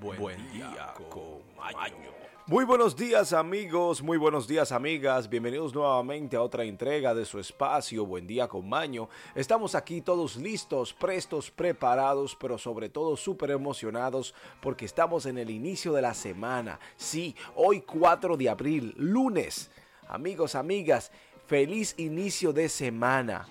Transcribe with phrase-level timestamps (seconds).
[0.00, 2.12] Buen, día, con Maño.
[2.46, 7.40] Muy buenos días amigos, muy buenos días amigas, bienvenidos nuevamente a otra entrega de su
[7.40, 9.08] espacio Buen día con Maño.
[9.34, 15.50] Estamos aquí todos listos, prestos, preparados, pero sobre todo súper emocionados porque estamos en el
[15.50, 16.78] inicio de la semana.
[16.96, 19.70] Sí, hoy 4 de abril, lunes.
[20.08, 21.10] Amigos, amigas,
[21.46, 23.48] feliz inicio de semana.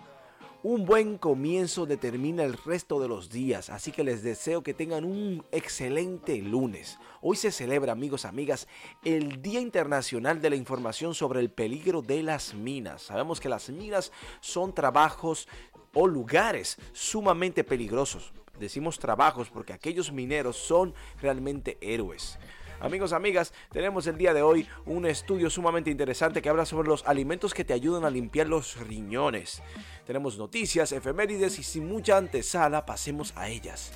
[0.67, 5.05] Un buen comienzo determina el resto de los días, así que les deseo que tengan
[5.05, 6.97] un excelente lunes.
[7.21, 8.67] Hoy se celebra, amigos, amigas,
[9.03, 13.03] el Día Internacional de la Información sobre el peligro de las minas.
[13.03, 15.47] Sabemos que las minas son trabajos
[15.93, 18.33] o lugares sumamente peligrosos.
[18.59, 22.39] Decimos trabajos porque aquellos mineros son realmente héroes.
[22.79, 27.05] Amigos, amigas, tenemos el día de hoy un estudio sumamente interesante que habla sobre los
[27.07, 29.63] alimentos que te ayudan a limpiar los riñones.
[30.05, 33.91] Tenemos noticias, efemérides y sin mucha antesala, pasemos a ellas.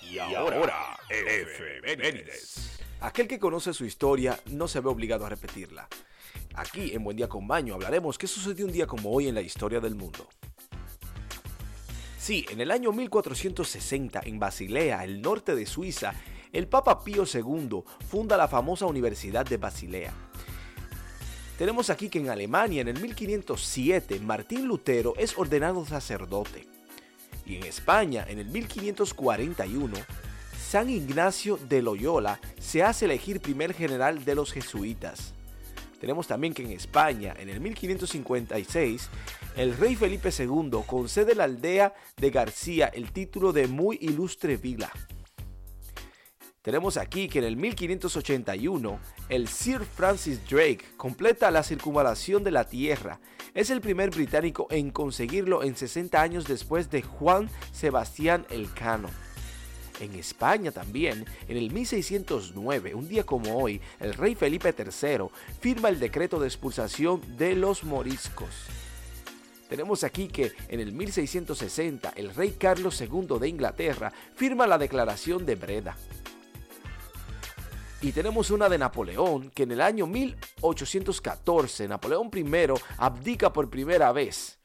[0.00, 2.80] Y ahora, efemérides.
[3.00, 5.88] Aquel que conoce su historia no se ve obligado a repetirla.
[6.54, 9.40] Aquí en Buen Día con Baño hablaremos qué sucedió un día como hoy en la
[9.40, 10.28] historia del mundo.
[12.22, 16.14] Sí, en el año 1460, en Basilea, el norte de Suiza,
[16.52, 20.14] el Papa Pío II funda la famosa Universidad de Basilea.
[21.58, 26.68] Tenemos aquí que en Alemania, en el 1507, Martín Lutero es ordenado sacerdote.
[27.44, 29.96] Y en España, en el 1541,
[30.56, 35.34] San Ignacio de Loyola se hace elegir primer general de los jesuitas.
[36.00, 39.10] Tenemos también que en España, en el 1556,
[39.56, 44.56] el rey Felipe II concede a la aldea de García el título de muy ilustre
[44.56, 44.90] vila.
[46.62, 52.68] Tenemos aquí que en el 1581 el Sir Francis Drake completa la circunvalación de la
[52.68, 53.20] Tierra.
[53.52, 59.10] Es el primer británico en conseguirlo en 60 años después de Juan Sebastián Elcano.
[60.00, 65.26] En España también, en el 1609, un día como hoy, el rey Felipe III
[65.60, 68.68] firma el decreto de expulsación de los moriscos.
[69.72, 75.46] Tenemos aquí que en el 1660 el rey Carlos II de Inglaterra firma la declaración
[75.46, 75.96] de Breda.
[78.02, 82.44] Y tenemos una de Napoleón, que en el año 1814 Napoleón I
[82.98, 84.58] abdica por primera vez.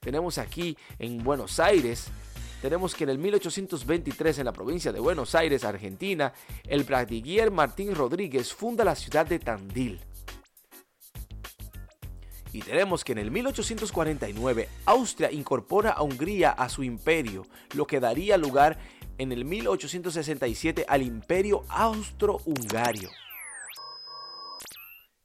[0.00, 2.06] Tenemos aquí en Buenos Aires,
[2.62, 6.32] tenemos que en el 1823 en la provincia de Buenos Aires, Argentina,
[6.66, 10.00] el Pratiguier Martín Rodríguez funda la ciudad de Tandil.
[12.58, 17.46] Y tenemos que en el 1849 Austria incorpora a Hungría a su imperio,
[17.76, 18.80] lo que daría lugar
[19.16, 23.10] en el 1867 al imperio austro-hungario.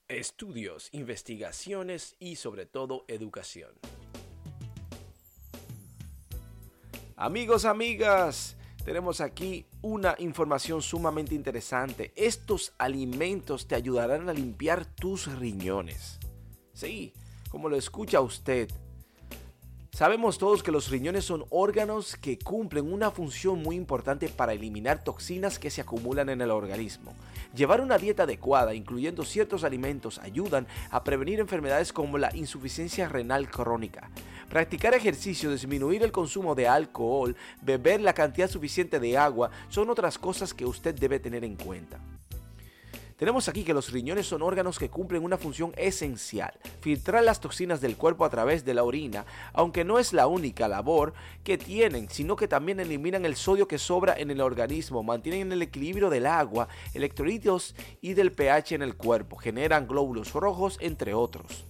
[0.07, 3.71] Estudios, investigaciones y sobre todo educación.
[7.15, 8.55] Amigos, amigas,
[8.85, 12.13] tenemos aquí una información sumamente interesante.
[12.15, 16.19] Estos alimentos te ayudarán a limpiar tus riñones.
[16.73, 17.13] Sí,
[17.53, 18.67] como lo escucha usted.
[19.91, 25.03] Sabemos todos que los riñones son órganos que cumplen una función muy importante para eliminar
[25.03, 27.13] toxinas que se acumulan en el organismo.
[27.55, 33.47] Llevar una dieta adecuada, incluyendo ciertos alimentos, ayudan a prevenir enfermedades como la insuficiencia renal
[33.51, 34.09] crónica.
[34.49, 40.17] Practicar ejercicio, disminuir el consumo de alcohol, beber la cantidad suficiente de agua son otras
[40.17, 41.99] cosas que usted debe tener en cuenta.
[43.23, 46.51] Tenemos aquí que los riñones son órganos que cumplen una función esencial,
[46.81, 50.67] filtrar las toxinas del cuerpo a través de la orina, aunque no es la única
[50.67, 55.53] labor que tienen, sino que también eliminan el sodio que sobra en el organismo, mantienen
[55.53, 61.13] el equilibrio del agua, electrolitos y del pH en el cuerpo, generan glóbulos rojos, entre
[61.13, 61.63] otros.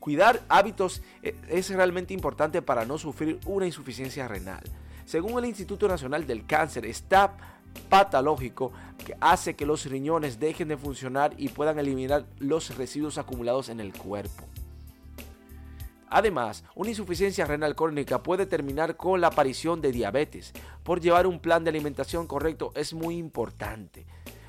[0.00, 4.64] Cuidar hábitos eh, es realmente importante para no sufrir una insuficiencia renal.
[5.04, 7.36] Según el Instituto Nacional del Cáncer, está
[7.88, 8.72] patológico
[9.02, 13.80] que hace que los riñones dejen de funcionar y puedan eliminar los residuos acumulados en
[13.80, 14.44] el cuerpo.
[16.14, 20.52] Además, una insuficiencia renal crónica puede terminar con la aparición de diabetes.
[20.82, 24.04] Por llevar un plan de alimentación correcto es muy importante.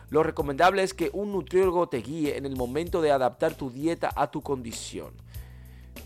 [0.10, 4.12] Lo recomendable es que un nutriólogo te guíe en el momento de adaptar tu dieta
[4.14, 5.14] a tu condición.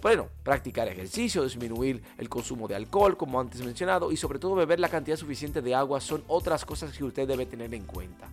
[0.01, 4.79] Bueno, practicar ejercicio, disminuir el consumo de alcohol, como antes mencionado, y sobre todo beber
[4.79, 8.27] la cantidad suficiente de agua son otras cosas que usted debe tener en cuenta.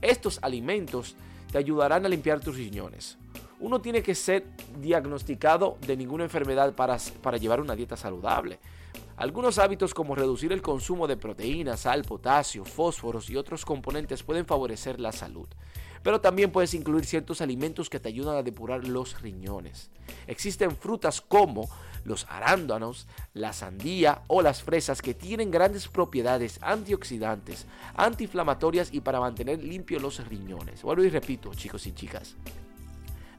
[0.00, 1.14] Estos alimentos
[1.52, 3.18] te ayudarán a limpiar tus riñones.
[3.60, 4.46] Uno tiene que ser
[4.80, 8.58] diagnosticado de ninguna enfermedad para, para llevar una dieta saludable.
[9.16, 14.46] Algunos hábitos como reducir el consumo de proteínas, sal, potasio, fósforos y otros componentes pueden
[14.46, 15.46] favorecer la salud.
[16.04, 19.90] Pero también puedes incluir ciertos alimentos que te ayudan a depurar los riñones.
[20.26, 21.68] Existen frutas como
[22.04, 29.18] los arándanos, la sandía o las fresas que tienen grandes propiedades antioxidantes, antiinflamatorias y para
[29.18, 30.82] mantener limpios los riñones.
[30.82, 32.36] Vuelvo y repito, chicos y chicas.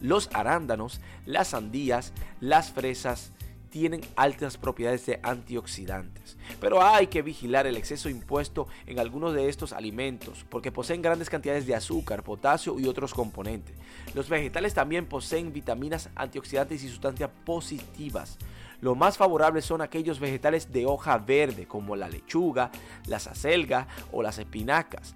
[0.02, 3.32] Los arándanos, las sandías, las fresas,
[3.75, 6.38] tienen altas propiedades de antioxidantes.
[6.62, 11.30] Pero hay que vigilar el exceso impuesto en algunos de estos alimentos porque poseen grandes
[11.30, 13.75] cantidades de azúcar, potasio y otros componentes.
[14.13, 18.38] Los vegetales también poseen vitaminas antioxidantes y sustancias positivas.
[18.80, 22.72] Lo más favorable son aquellos vegetales de hoja verde como la lechuga,
[23.07, 25.16] las acelgas o las espinacas,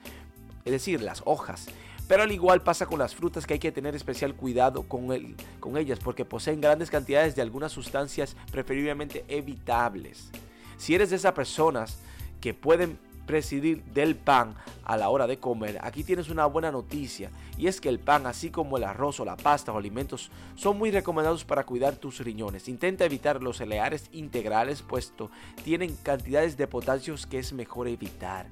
[0.65, 1.67] es decir, las hojas.
[2.09, 5.35] Pero al igual pasa con las frutas que hay que tener especial cuidado con, el,
[5.59, 10.31] con ellas porque poseen grandes cantidades de algunas sustancias preferiblemente evitables.
[10.77, 11.99] Si eres de esas personas
[12.41, 12.97] que pueden
[13.27, 17.29] presidir del pan a la hora de comer, aquí tienes una buena noticia
[17.59, 20.79] y es que el pan, así como el arroz o la pasta o alimentos, son
[20.79, 22.69] muy recomendados para cuidar tus riñones.
[22.69, 25.29] Intenta evitar los cereales integrales, puesto
[25.63, 28.47] tienen cantidades de potasios que es mejor evitar.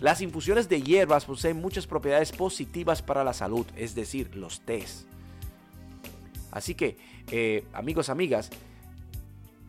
[0.00, 5.06] Las infusiones de hierbas poseen muchas propiedades positivas para la salud, es decir, los tés.
[6.52, 6.96] Así que,
[7.32, 8.50] eh, amigos, amigas,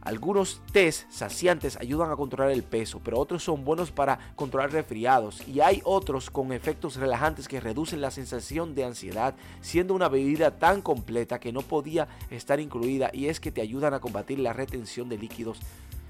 [0.02, 5.46] algunos tés saciantes ayudan a controlar el peso, pero otros son buenos para controlar resfriados
[5.48, 10.58] y hay otros con efectos relajantes que reducen la sensación de ansiedad, siendo una bebida
[10.58, 14.54] tan completa que no podía estar incluida y es que te ayudan a combatir la
[14.54, 15.60] retención de líquidos,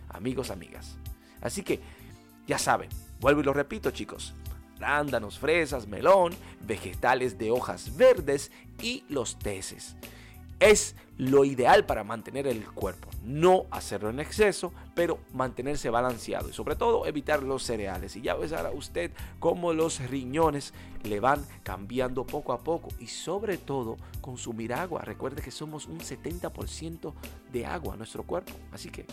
[0.09, 0.97] amigos, amigas.
[1.41, 1.79] Así que,
[2.45, 2.89] ya saben,
[3.19, 4.33] Vuelvo y lo repito chicos.
[4.77, 8.51] Arándanos, fresas, melón, vegetales de hojas verdes
[8.81, 9.95] y los teces.
[10.59, 13.09] Es lo ideal para mantener el cuerpo.
[13.25, 18.15] No hacerlo en exceso, pero mantenerse balanceado y sobre todo evitar los cereales.
[18.15, 20.73] Y ya ves ahora usted cómo los riñones
[21.03, 25.01] le van cambiando poco a poco y sobre todo consumir agua.
[25.01, 27.13] Recuerde que somos un 70%
[27.51, 29.05] de agua en nuestro cuerpo, así que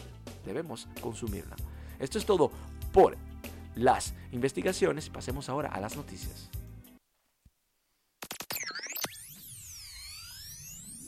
[0.44, 1.56] debemos consumirla.
[1.98, 2.52] Esto es todo
[2.92, 3.16] por
[3.76, 5.08] las investigaciones.
[5.08, 6.50] Pasemos ahora a las noticias.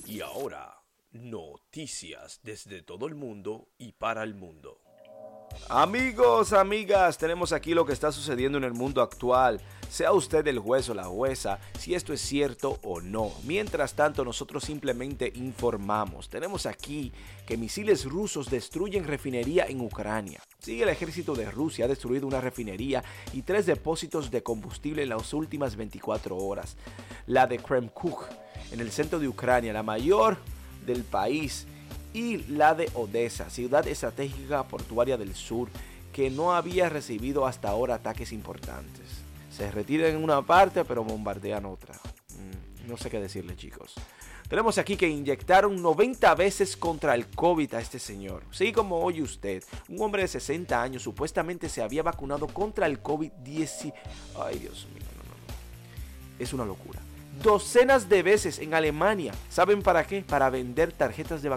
[0.06, 0.75] Y ahora,
[1.11, 4.77] noticias desde todo el mundo y para el mundo.
[5.71, 9.61] Amigos, amigas, tenemos aquí lo que está sucediendo en el mundo actual.
[9.91, 13.33] Sea usted el juez o la jueza, si esto es cierto o no.
[13.45, 16.29] Mientras tanto, nosotros simplemente informamos.
[16.29, 17.12] Tenemos aquí
[17.47, 20.43] que misiles rusos destruyen refinería en Ucrania.
[20.59, 25.11] Sigue el ejército de Rusia ha destruido una refinería y tres depósitos de combustible en
[25.11, 26.77] las últimas 24 horas.
[27.27, 28.25] La de Kremkuk,
[28.73, 30.39] en el centro de Ucrania, la mayor
[30.85, 31.67] del país
[32.12, 35.69] y la de Odessa, ciudad estratégica portuaria del sur,
[36.12, 39.05] que no había recibido hasta ahora ataques importantes.
[39.50, 41.94] Se retiran en una parte pero bombardean otra.
[41.94, 43.94] Mm, no sé qué decirle chicos.
[44.49, 48.44] Tenemos aquí que inyectaron 90 veces contra el COVID a este señor.
[48.50, 53.02] Sí, como oye usted, un hombre de 60 años supuestamente se había vacunado contra el
[53.02, 53.93] COVID-19.
[54.43, 56.43] Ay, Dios mío, no, no, no.
[56.43, 57.00] Es una locura
[57.43, 59.32] docenas de veces en Alemania.
[59.49, 60.23] ¿Saben para qué?
[60.23, 61.49] Para vender tarjetas de,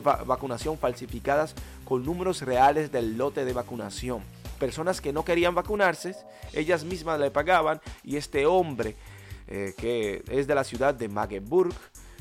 [0.00, 4.22] vacunación falsificadas con números reales del lote de vacunación.
[4.58, 6.14] Personas que no querían vacunarse,
[6.52, 8.96] ellas mismas le pagaban y este hombre,
[9.48, 11.74] eh, que es de la ciudad de Magdeburg,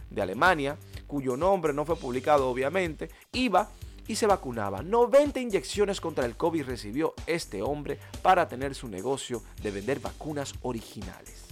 [0.10, 0.78] de Alemania,
[1.08, 3.70] cuyo nombre no fue publicado obviamente, iba
[4.08, 4.82] y se vacunaba.
[4.82, 10.54] 90 inyecciones contra el COVID recibió este hombre para tener su negocio de vender vacunas
[10.64, 11.51] originales.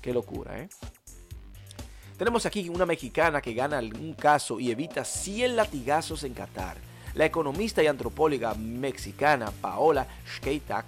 [0.00, 0.68] Qué locura, ¿eh?
[2.16, 6.76] Tenemos aquí una mexicana que gana un caso y evita 100 latigazos en Qatar.
[7.14, 10.86] La economista y antropóloga mexicana Paola Schkeitak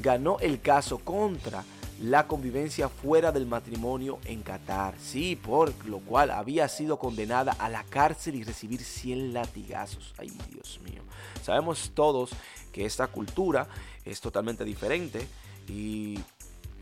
[0.00, 1.62] ganó el caso contra
[2.00, 4.94] la convivencia fuera del matrimonio en Qatar.
[4.98, 10.14] Sí, por lo cual había sido condenada a la cárcel y recibir 100 latigazos.
[10.18, 11.02] Ay, Dios mío.
[11.42, 12.30] Sabemos todos
[12.72, 13.68] que esta cultura
[14.04, 15.28] es totalmente diferente
[15.68, 16.18] y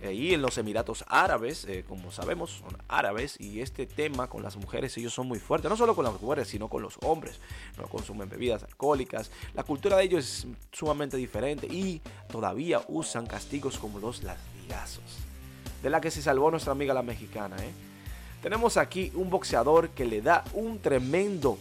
[0.02, 4.56] Ahí en los Emiratos Árabes, eh, como sabemos, son árabes y este tema con las
[4.56, 7.38] mujeres, ellos son muy fuertes, no solo con las mujeres, sino con los hombres.
[7.76, 9.30] No consumen bebidas alcohólicas.
[9.54, 15.18] La cultura de ellos es sumamente diferente y todavía usan castigos como los latigazos.
[15.82, 17.56] De la que se salvó nuestra amiga la mexicana.
[17.58, 17.70] ¿eh?
[18.42, 21.58] Tenemos aquí un boxeador que le da un tremendo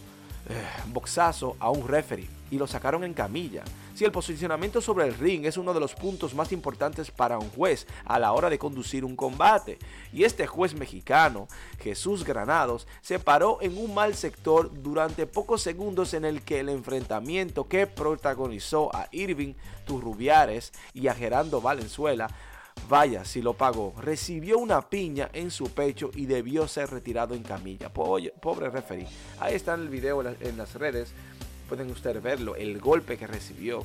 [0.48, 3.62] eh, boxazo a un referee y lo sacaron en camilla.
[3.94, 7.50] Si el posicionamiento sobre el ring es uno de los puntos más importantes para un
[7.50, 9.78] juez a la hora de conducir un combate.
[10.12, 11.48] Y este juez mexicano,
[11.80, 16.68] Jesús Granados, se paró en un mal sector durante pocos segundos en el que el
[16.68, 19.54] enfrentamiento que protagonizó a Irving
[19.86, 22.28] Turrubiares y a Gerando Valenzuela
[22.88, 23.94] Vaya, si lo pagó.
[23.98, 27.92] Recibió una piña en su pecho y debió ser retirado en camilla.
[27.92, 28.32] Pobre,
[28.70, 29.06] referee.
[29.38, 31.12] Ahí está el video en las redes
[31.70, 33.84] pueden ustedes verlo, el golpe que recibió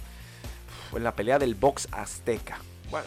[0.95, 2.57] en la pelea del box azteca.
[2.89, 3.05] Bueno,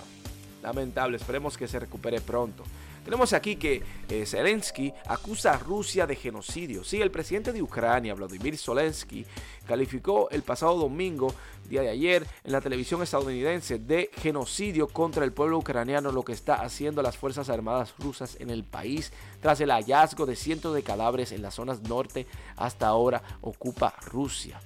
[0.63, 2.63] lamentable, esperemos que se recupere pronto.
[3.09, 6.85] Tenemos aquí que eh, Zelensky acusa a Rusia de genocidio.
[6.85, 9.25] Sí, el presidente de Ucrania, Vladimir Zelensky,
[9.67, 11.33] calificó el pasado domingo,
[11.71, 16.35] día de ayer, en la televisión estadounidense de genocidio contra el pueblo ucraniano, lo que
[16.35, 19.11] está haciendo las Fuerzas Armadas rusas en el país
[19.41, 24.61] tras el hallazgo de cientos de cadáveres en las zonas norte hasta ahora ocupa Rusia.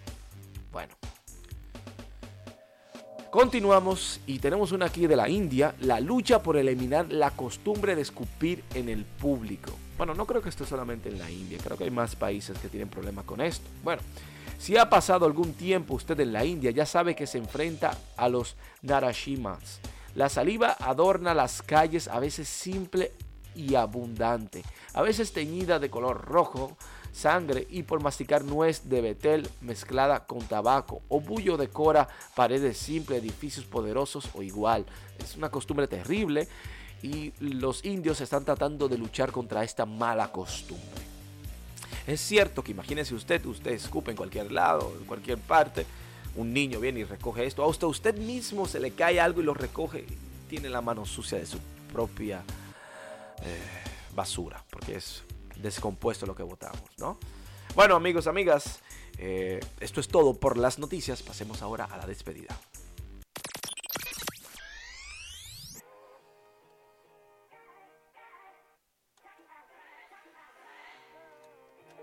[0.73, 0.97] Bueno,
[3.33, 8.03] Continuamos y tenemos una aquí de la India, la lucha por eliminar la costumbre de
[8.03, 9.73] escupir en el público.
[9.97, 12.69] Bueno, no creo que esto solamente en la India, creo que hay más países que
[12.69, 13.67] tienen problemas con esto.
[13.83, 14.03] Bueno,
[14.59, 18.29] si ha pasado algún tiempo usted en la India, ya sabe que se enfrenta a
[18.29, 19.81] los Narashimas.
[20.15, 23.13] La saliva adorna las calles, a veces simple
[23.55, 24.63] y abundante,
[24.93, 26.77] a veces teñida de color rojo,
[27.13, 33.23] sangre y por masticar nuez de betel mezclada con tabaco o bullo decora paredes simples,
[33.23, 34.87] edificios poderosos o igual.
[35.23, 36.49] Es una costumbre terrible
[37.03, 41.03] y los indios están tratando de luchar contra esta mala costumbre.
[42.07, 45.87] Es cierto que imagínese usted, usted escupe en cualquier lado, en cualquier parte,
[46.35, 49.45] un niño viene y recoge esto, a usted, usted mismo se le cae algo y
[49.45, 50.07] lo recoge,
[50.49, 51.59] tiene la mano sucia de su
[51.93, 52.43] propia
[53.43, 53.61] eh,
[54.15, 55.23] basura, porque es
[55.57, 57.19] descompuesto lo que votamos, ¿no?
[57.75, 58.81] Bueno, amigos, amigas,
[59.19, 61.23] eh, esto es todo por las noticias.
[61.23, 62.57] Pasemos ahora a la despedida.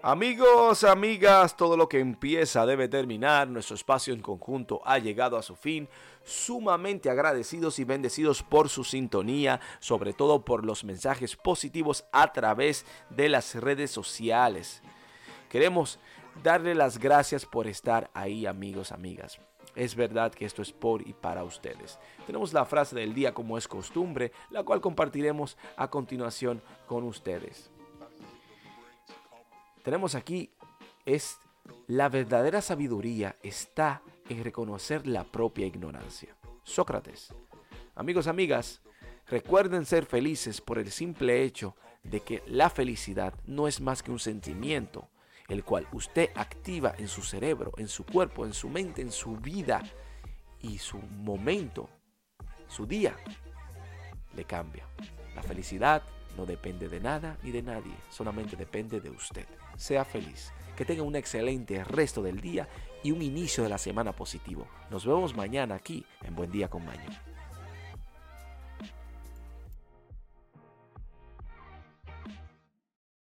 [0.02, 3.50] Amigos, amigas, todo lo que empieza debe terminar.
[3.50, 5.90] Nuestro espacio en conjunto ha llegado a su fin.
[6.24, 12.86] Sumamente agradecidos y bendecidos por su sintonía, sobre todo por los mensajes positivos a través
[13.10, 14.82] de las redes sociales.
[15.50, 16.00] Queremos
[16.44, 19.38] darle las gracias por estar ahí, amigos, amigas.
[19.76, 22.00] Es verdad que esto es por y para ustedes.
[22.26, 27.70] Tenemos la frase del día como es costumbre, la cual compartiremos a continuación con ustedes
[29.90, 30.52] tenemos aquí
[31.04, 31.40] es
[31.88, 36.38] la verdadera sabiduría está en reconocer la propia ignorancia.
[36.62, 37.34] Sócrates.
[37.96, 38.84] Amigos, amigas,
[39.26, 44.12] recuerden ser felices por el simple hecho de que la felicidad no es más que
[44.12, 45.10] un sentimiento,
[45.48, 49.38] el cual usted activa en su cerebro, en su cuerpo, en su mente, en su
[49.38, 49.82] vida
[50.62, 51.90] y su momento,
[52.68, 53.18] su día,
[54.36, 54.86] le cambia.
[55.34, 56.04] La felicidad
[56.38, 59.46] no depende de nada ni de nadie, solamente depende de usted.
[59.78, 62.68] Sea feliz, que tenga un excelente resto del día
[63.04, 64.68] y un inicio de la semana positivo.
[64.90, 67.29] Nos vemos mañana aquí en Buen Día con Maño.